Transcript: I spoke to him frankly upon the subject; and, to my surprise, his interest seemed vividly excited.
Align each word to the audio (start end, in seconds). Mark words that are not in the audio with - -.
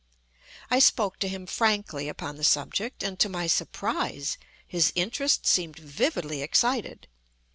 I 0.71 0.79
spoke 0.79 1.19
to 1.19 1.27
him 1.27 1.45
frankly 1.45 2.09
upon 2.09 2.35
the 2.35 2.43
subject; 2.43 3.03
and, 3.03 3.19
to 3.19 3.29
my 3.29 3.45
surprise, 3.45 4.39
his 4.67 4.91
interest 4.95 5.45
seemed 5.45 5.77
vividly 5.77 6.41
excited. 6.41 7.07